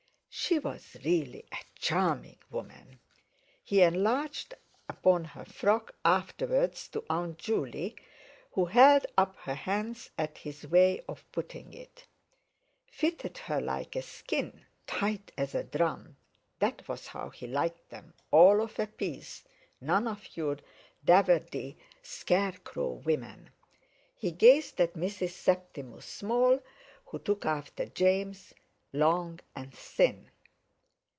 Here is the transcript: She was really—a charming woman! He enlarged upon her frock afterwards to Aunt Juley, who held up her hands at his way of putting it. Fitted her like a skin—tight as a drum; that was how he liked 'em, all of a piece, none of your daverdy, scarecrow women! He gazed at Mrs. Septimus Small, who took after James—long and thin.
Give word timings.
She 0.33 0.59
was 0.59 0.95
really—a 1.03 1.57
charming 1.77 2.37
woman! 2.49 3.01
He 3.65 3.81
enlarged 3.81 4.53
upon 4.87 5.25
her 5.25 5.43
frock 5.43 5.93
afterwards 6.05 6.87
to 6.89 7.03
Aunt 7.09 7.37
Juley, 7.37 7.97
who 8.53 8.65
held 8.65 9.05
up 9.17 9.35
her 9.39 9.53
hands 9.55 10.09
at 10.17 10.37
his 10.39 10.65
way 10.65 11.01
of 11.09 11.29
putting 11.33 11.73
it. 11.73 12.05
Fitted 12.87 13.39
her 13.39 13.59
like 13.59 13.93
a 13.97 14.01
skin—tight 14.01 15.33
as 15.37 15.53
a 15.53 15.65
drum; 15.65 16.15
that 16.59 16.87
was 16.87 17.07
how 17.07 17.29
he 17.29 17.45
liked 17.45 17.91
'em, 17.91 18.13
all 18.31 18.61
of 18.61 18.79
a 18.79 18.87
piece, 18.87 19.43
none 19.81 20.07
of 20.07 20.25
your 20.37 20.57
daverdy, 21.05 21.75
scarecrow 22.01 22.91
women! 23.05 23.49
He 24.15 24.31
gazed 24.31 24.79
at 24.79 24.93
Mrs. 24.93 25.31
Septimus 25.31 26.05
Small, 26.05 26.59
who 27.07 27.19
took 27.19 27.45
after 27.45 27.85
James—long 27.85 29.39
and 29.55 29.73
thin. 29.73 30.27